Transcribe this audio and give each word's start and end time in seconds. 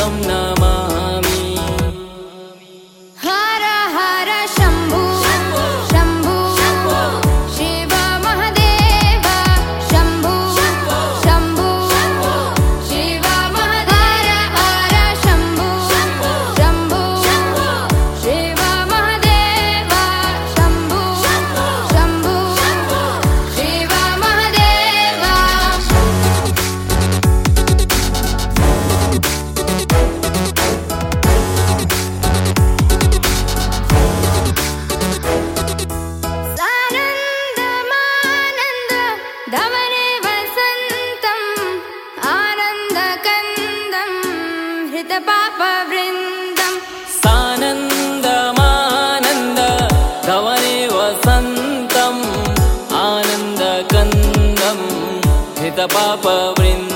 come 0.00 0.20
now. 0.22 0.39
Baba 55.88 56.52
Vrinda. 56.56 56.89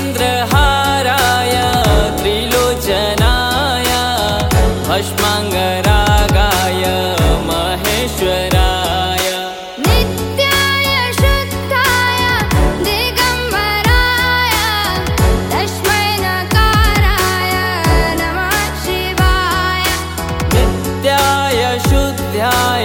न्द्रहाराय 0.00 1.54
त्रिलोचनाय 2.18 3.90
हस्मङ्गरागाय 4.90 6.82
महेश्वराय। 7.48 9.26
नित्याय 9.86 10.88
शुद्धाय 11.18 12.22
दिगम्बराय 12.86 14.56
तस्मै 15.52 16.06
नकाराय 16.24 17.52
नमः 18.20 18.56
शिवाय। 18.84 19.86
नित्याय 20.54 21.62
शुद्धाय 21.88 22.77